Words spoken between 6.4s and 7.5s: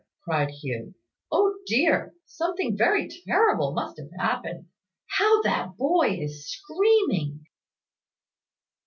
screaming!"